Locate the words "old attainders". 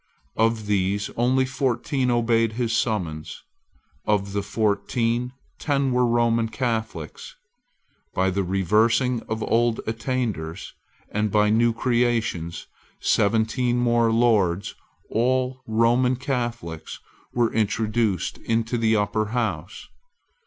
9.43-10.71